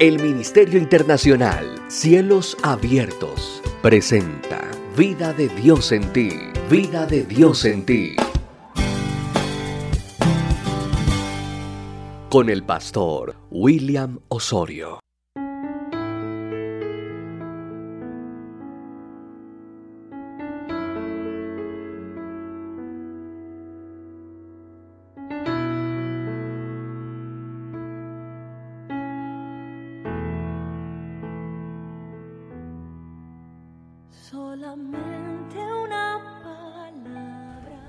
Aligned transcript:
El 0.00 0.18
Ministerio 0.18 0.78
Internacional 0.78 1.78
Cielos 1.88 2.56
Abiertos 2.62 3.60
presenta 3.82 4.66
Vida 4.96 5.34
de 5.34 5.48
Dios 5.48 5.92
en 5.92 6.10
ti, 6.14 6.30
vida 6.70 7.04
de 7.04 7.22
Dios 7.24 7.66
en 7.66 7.84
ti. 7.84 8.16
Con 12.30 12.48
el 12.48 12.64
pastor 12.64 13.36
William 13.50 14.20
Osorio. 14.28 15.00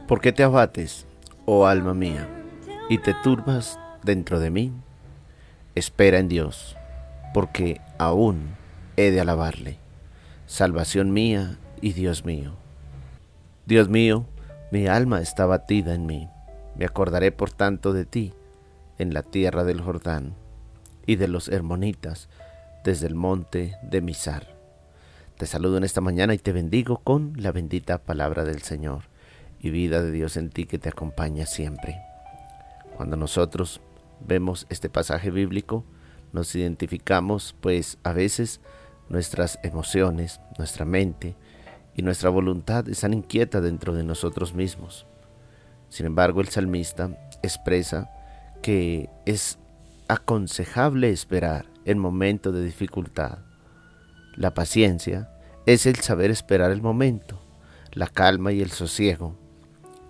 ¿Por 0.08 0.20
qué 0.20 0.34
te 0.34 0.44
abates, 0.44 1.06
oh 1.46 1.66
alma 1.66 1.94
mía, 1.94 2.28
y 2.90 2.98
te 2.98 3.14
turbas 3.24 3.80
dentro 4.04 4.42
de 4.42 4.50
mí? 4.50 4.74
Espera 5.74 6.20
en 6.20 6.28
Dios, 6.28 6.76
porque 7.34 7.80
aún 7.98 8.56
he 8.98 9.12
de 9.12 9.22
alabarle, 9.22 9.78
salvación 10.48 11.14
mía 11.14 11.58
y 11.80 11.94
Dios 11.94 12.26
mío. 12.26 12.56
Dios 13.66 13.88
mío, 13.88 14.26
mi 14.70 14.88
alma 14.88 15.22
está 15.22 15.46
batida 15.46 15.94
en 15.94 16.06
mí. 16.06 16.28
Me 16.76 16.84
acordaré 16.84 17.32
por 17.32 17.52
tanto 17.52 17.94
de 17.94 18.04
ti 18.04 18.34
en 18.98 19.14
la 19.14 19.24
tierra 19.24 19.64
del 19.64 19.80
Jordán 19.80 20.36
y 21.06 21.16
de 21.16 21.30
los 21.30 21.48
hermonitas 21.48 22.28
desde 22.84 23.08
el 23.08 23.16
monte 23.16 23.78
de 23.82 24.02
Misar. 24.02 24.61
Te 25.42 25.48
saludo 25.48 25.78
en 25.78 25.84
esta 25.84 26.02
mañana 26.02 26.36
y 26.36 26.38
te 26.38 26.52
bendigo 26.52 26.98
con 26.98 27.34
la 27.36 27.52
bendita 27.52 27.98
palabra 27.98 28.44
del 28.44 28.62
Señor 28.62 29.06
y 29.60 29.72
vida 29.72 30.04
de 30.04 30.12
Dios 30.12 30.38
en 30.38 30.52
ti 30.52 30.68
que 30.68 30.78
te 30.78 30.90
acompaña 30.90 31.48
siempre. 31.48 32.00
Cuando 32.96 33.18
nosotros 33.18 33.82
vemos 34.20 34.68
este 34.70 34.88
pasaje 34.88 35.32
bíblico, 35.32 35.84
nos 36.32 36.54
identificamos, 36.54 37.56
pues 37.60 37.98
a 38.04 38.14
veces 38.14 38.62
nuestras 39.10 39.58
emociones, 39.64 40.40
nuestra 40.60 40.86
mente 40.86 41.34
y 41.96 42.04
nuestra 42.04 42.30
voluntad 42.30 42.88
están 42.88 43.16
inquietas 43.16 43.64
dentro 43.64 43.96
de 43.96 44.04
nosotros 44.04 44.54
mismos. 44.54 45.08
Sin 45.90 46.06
embargo, 46.06 46.42
el 46.42 46.50
salmista 46.50 47.18
expresa 47.42 48.12
que 48.62 49.10
es 49.26 49.58
aconsejable 50.08 51.10
esperar 51.10 51.66
en 51.86 51.98
momentos 51.98 52.54
de 52.54 52.64
dificultad. 52.64 53.40
La 54.38 54.54
paciencia 54.54 55.31
es 55.66 55.86
el 55.86 55.98
saber 55.98 56.32
esperar 56.32 56.72
el 56.72 56.82
momento, 56.82 57.40
la 57.94 58.08
calma 58.08 58.52
y 58.52 58.62
el 58.62 58.72
sosiego 58.72 59.36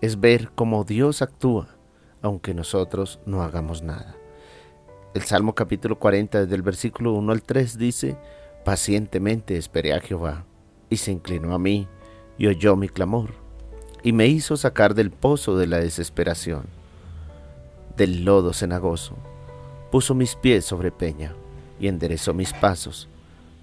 es 0.01 0.19
ver 0.19 0.49
cómo 0.55 0.83
Dios 0.83 1.21
actúa, 1.21 1.67
aunque 2.21 2.53
nosotros 2.53 3.19
no 3.25 3.43
hagamos 3.43 3.83
nada. 3.83 4.15
El 5.13 5.21
Salmo 5.21 5.53
capítulo 5.53 5.99
40, 5.99 6.41
desde 6.41 6.55
el 6.55 6.63
versículo 6.63 7.13
1 7.13 7.31
al 7.31 7.43
3 7.43 7.77
dice, 7.77 8.17
Pacientemente 8.65 9.57
esperé 9.57 9.93
a 9.93 9.99
Jehová, 9.99 10.45
y 10.89 10.97
se 10.97 11.11
inclinó 11.11 11.53
a 11.53 11.59
mí, 11.59 11.87
y 12.37 12.47
oyó 12.47 12.75
mi 12.75 12.89
clamor, 12.89 13.31
y 14.03 14.11
me 14.13 14.27
hizo 14.27 14.57
sacar 14.57 14.95
del 14.95 15.11
pozo 15.11 15.55
de 15.57 15.67
la 15.67 15.77
desesperación, 15.77 16.65
del 17.95 18.25
lodo 18.25 18.53
cenagoso. 18.53 19.15
Puso 19.91 20.15
mis 20.15 20.35
pies 20.35 20.65
sobre 20.65 20.91
peña, 20.91 21.35
y 21.79 21.87
enderezó 21.87 22.33
mis 22.33 22.53
pasos. 22.53 23.07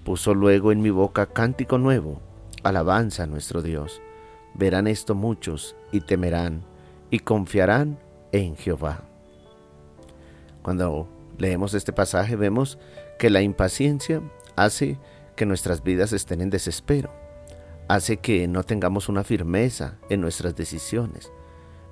Puso 0.09 0.33
luego 0.33 0.71
en 0.71 0.81
mi 0.81 0.89
boca 0.89 1.27
cántico 1.27 1.77
nuevo, 1.77 2.19
alabanza 2.63 3.21
a 3.21 3.27
nuestro 3.27 3.61
Dios 3.61 4.01
Verán 4.55 4.87
esto 4.87 5.13
muchos 5.13 5.75
y 5.91 6.01
temerán 6.01 6.63
y 7.11 7.19
confiarán 7.19 7.99
en 8.31 8.55
Jehová. 8.55 9.03
Cuando 10.63 11.07
leemos 11.37 11.75
este 11.75 11.93
pasaje 11.93 12.35
vemos 12.35 12.79
que 13.19 13.29
la 13.29 13.43
impaciencia 13.43 14.23
hace 14.55 14.97
que 15.35 15.45
nuestras 15.45 15.83
vidas 15.83 16.11
estén 16.11 16.41
en 16.41 16.49
desespero, 16.49 17.11
hace 17.87 18.17
que 18.17 18.47
no 18.47 18.63
tengamos 18.63 19.09
una 19.09 19.23
firmeza 19.23 19.99
en 20.09 20.21
nuestras 20.21 20.55
decisiones. 20.55 21.31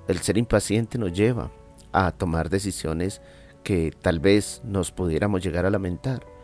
El 0.08 0.18
ser 0.18 0.38
impaciente 0.38 0.98
nos 0.98 1.12
lleva 1.12 1.52
a 1.92 2.10
tomar 2.10 2.50
decisiones 2.50 3.22
que 3.62 3.92
tal 4.02 4.18
vez 4.18 4.60
nos 4.64 4.90
pudiéramos 4.90 5.40
llegar 5.40 5.66
a 5.66 5.70
lamentar. 5.70 6.37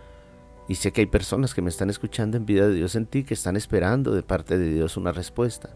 Y 0.68 0.76
sé 0.76 0.92
que 0.92 1.02
hay 1.02 1.06
personas 1.06 1.54
que 1.54 1.62
me 1.62 1.68
están 1.68 1.90
escuchando 1.90 2.36
en 2.36 2.46
vida 2.46 2.66
de 2.66 2.74
Dios 2.74 2.94
en 2.94 3.06
ti 3.06 3.24
que 3.24 3.34
están 3.34 3.56
esperando 3.56 4.14
de 4.14 4.22
parte 4.22 4.56
de 4.56 4.72
Dios 4.72 4.96
una 4.96 5.12
respuesta. 5.12 5.70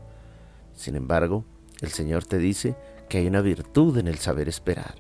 Sin 0.75 0.97
embargo, 0.97 1.45
el 1.81 1.91
Señor 1.91 2.25
te 2.25 2.39
dice 2.39 2.77
que 3.09 3.19
hay 3.19 3.27
una 3.27 3.43
virtud 3.43 3.99
en 3.99 4.09
el 4.09 4.19
saber 4.19 4.49
esperar. 4.49 4.95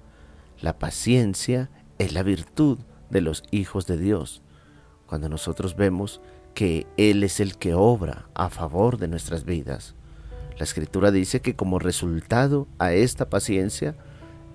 La 0.60 0.78
paciencia 0.78 1.70
es 1.98 2.12
la 2.12 2.22
virtud 2.22 2.78
de 3.10 3.20
los 3.20 3.42
hijos 3.50 3.86
de 3.86 3.96
Dios. 3.96 4.42
Cuando 5.06 5.28
nosotros 5.28 5.76
vemos 5.76 6.20
que 6.54 6.86
Él 6.96 7.22
es 7.22 7.40
el 7.40 7.56
que 7.56 7.74
obra 7.74 8.28
a 8.34 8.50
favor 8.50 8.98
de 8.98 9.08
nuestras 9.08 9.44
vidas. 9.44 9.94
La 10.58 10.64
escritura 10.64 11.12
dice 11.12 11.40
que 11.40 11.54
como 11.54 11.78
resultado 11.78 12.66
a 12.78 12.92
esta 12.92 13.30
paciencia, 13.30 13.96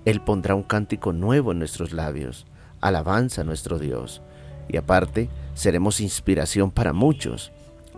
Él 0.04 0.22
pondrá 0.22 0.54
un 0.54 0.64
cántico 0.64 1.14
nuevo 1.14 1.54
en 1.54 1.60
nuestros 1.60 1.94
labios, 1.94 2.46
alabanza 2.82 3.42
a 3.42 3.46
nuestro 3.46 3.80
Dios. 3.80 4.22
Y 4.68 4.78
aparte, 4.78 5.30
seremos 5.54 6.00
inspiración 6.00 6.72
para 6.72 6.94
muchos. 6.94 7.52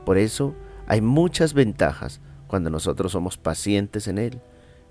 Por 0.05 0.17
eso 0.17 0.53
hay 0.87 1.01
muchas 1.01 1.53
ventajas 1.53 2.21
cuando 2.47 2.69
nosotros 2.69 3.11
somos 3.11 3.37
pacientes 3.37 4.07
en 4.07 4.17
Él. 4.17 4.39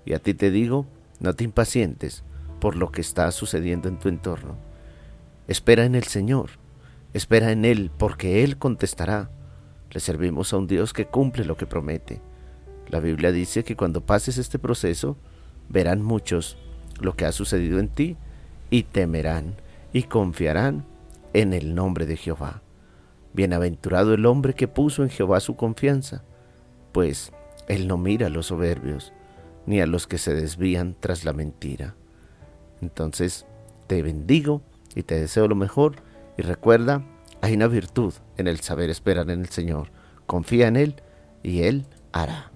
Y 0.05 0.13
a 0.13 0.19
ti 0.19 0.33
te 0.33 0.51
digo, 0.51 0.85
no 1.19 1.33
te 1.33 1.43
impacientes 1.43 2.23
por 2.59 2.75
lo 2.75 2.91
que 2.91 3.01
está 3.01 3.31
sucediendo 3.31 3.87
en 3.89 3.99
tu 3.99 4.09
entorno. 4.09 4.57
Espera 5.47 5.85
en 5.85 5.95
el 5.95 6.03
Señor, 6.03 6.51
espera 7.13 7.51
en 7.51 7.65
Él, 7.65 7.91
porque 7.97 8.43
Él 8.43 8.57
contestará. 8.57 9.29
Le 9.91 9.99
servimos 9.99 10.51
a 10.51 10.57
un 10.57 10.67
Dios 10.67 10.93
que 10.93 11.05
cumple 11.05 11.45
lo 11.45 11.57
que 11.57 11.65
promete. 11.65 12.21
La 12.89 12.99
Biblia 12.99 13.31
dice 13.31 13.63
que 13.63 13.75
cuando 13.75 14.05
pases 14.05 14.37
este 14.37 14.59
proceso, 14.59 15.17
verán 15.69 16.01
muchos 16.01 16.57
lo 16.99 17.15
que 17.15 17.25
ha 17.25 17.31
sucedido 17.31 17.79
en 17.79 17.89
ti 17.89 18.17
y 18.69 18.83
temerán 18.83 19.55
y 19.93 20.03
confiarán 20.03 20.85
en 21.35 21.53
el 21.53 21.75
nombre 21.75 22.05
de 22.05 22.15
Jehová. 22.15 22.61
Bienaventurado 23.33 24.13
el 24.13 24.25
hombre 24.25 24.53
que 24.53 24.69
puso 24.69 25.03
en 25.03 25.09
Jehová 25.09 25.41
su 25.41 25.57
confianza, 25.57 26.23
pues 26.93 27.33
él 27.67 27.87
no 27.87 27.97
mira 27.97 28.27
a 28.27 28.29
los 28.29 28.47
soberbios, 28.47 29.11
ni 29.65 29.81
a 29.81 29.85
los 29.85 30.07
que 30.07 30.17
se 30.17 30.33
desvían 30.33 30.95
tras 30.97 31.25
la 31.25 31.33
mentira. 31.33 31.95
Entonces, 32.81 33.45
te 33.87 34.01
bendigo 34.01 34.61
y 34.95 35.03
te 35.03 35.19
deseo 35.19 35.49
lo 35.49 35.55
mejor 35.55 35.97
y 36.37 36.41
recuerda, 36.41 37.03
hay 37.41 37.55
una 37.55 37.67
virtud 37.67 38.13
en 38.37 38.47
el 38.47 38.61
saber 38.61 38.89
esperar 38.89 39.29
en 39.29 39.41
el 39.41 39.49
Señor. 39.49 39.89
Confía 40.25 40.69
en 40.69 40.77
Él 40.77 40.95
y 41.43 41.63
Él 41.63 41.85
hará. 42.13 42.51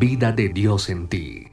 Vida 0.00 0.32
de 0.32 0.48
Dios 0.48 0.90
en 0.90 1.06
ti. 1.06 1.52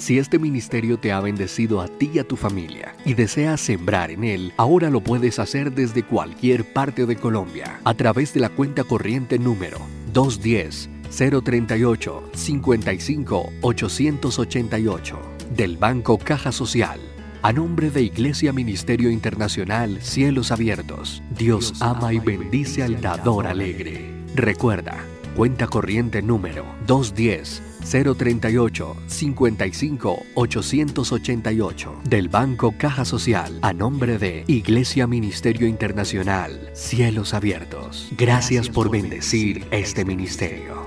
Si 0.00 0.18
este 0.18 0.38
ministerio 0.38 0.98
te 0.98 1.12
ha 1.12 1.20
bendecido 1.20 1.82
a 1.82 1.86
ti 1.86 2.10
y 2.14 2.20
a 2.20 2.24
tu 2.26 2.34
familia 2.34 2.96
y 3.04 3.12
deseas 3.12 3.60
sembrar 3.60 4.10
en 4.10 4.24
él, 4.24 4.54
ahora 4.56 4.88
lo 4.88 5.02
puedes 5.02 5.38
hacer 5.38 5.74
desde 5.74 6.02
cualquier 6.02 6.64
parte 6.64 7.04
de 7.04 7.16
Colombia 7.16 7.78
a 7.84 7.92
través 7.92 8.32
de 8.32 8.40
la 8.40 8.48
cuenta 8.48 8.82
corriente 8.82 9.38
número 9.38 9.78
210 10.14 10.88
038 11.44 12.30
55 12.32 13.52
888 13.60 15.18
del 15.54 15.76
Banco 15.76 16.16
Caja 16.16 16.50
Social. 16.50 16.98
A 17.42 17.52
nombre 17.52 17.90
de 17.90 18.00
Iglesia 18.00 18.54
Ministerio 18.54 19.10
Internacional 19.10 20.00
Cielos 20.00 20.50
Abiertos, 20.50 21.22
Dios 21.36 21.74
ama 21.80 22.14
y 22.14 22.20
bendice 22.20 22.82
al 22.82 23.02
dador 23.02 23.46
alegre. 23.46 24.10
Recuerda, 24.34 24.96
cuenta 25.36 25.66
corriente 25.66 26.22
número 26.22 26.64
210 26.86 27.69
038 27.82 28.96
55 29.06 30.22
888 30.34 32.00
del 32.04 32.28
Banco 32.28 32.74
Caja 32.76 33.04
Social 33.04 33.58
a 33.62 33.72
nombre 33.72 34.18
de 34.18 34.44
Iglesia 34.46 35.06
Ministerio 35.06 35.66
Internacional 35.66 36.70
Cielos 36.72 37.34
Abiertos. 37.34 38.08
Gracias 38.16 38.68
por 38.68 38.90
bendecir 38.90 39.66
este 39.70 40.04
ministerio. 40.04 40.86